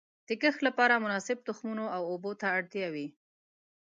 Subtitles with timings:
[0.27, 3.07] د کښت لپاره مناسب تخمونو او اوبو ته اړتیا وي.